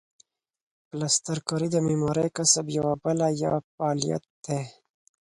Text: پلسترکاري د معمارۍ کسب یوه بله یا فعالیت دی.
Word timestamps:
پلسترکاري 0.89 1.67
د 1.71 1.75
معمارۍ 1.85 2.27
کسب 2.37 2.65
یوه 2.77 2.93
بله 3.03 3.27
یا 3.43 3.53
فعالیت 3.73 4.23
دی. 4.45 4.61